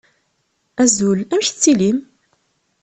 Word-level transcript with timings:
Azul, 0.81 1.19
amek 1.33 1.47
tettilim? 1.49 1.97